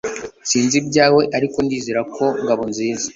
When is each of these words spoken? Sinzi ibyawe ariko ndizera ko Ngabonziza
Sinzi 0.49 0.75
ibyawe 0.81 1.21
ariko 1.37 1.57
ndizera 1.65 2.01
ko 2.15 2.23
Ngabonziza 2.43 3.07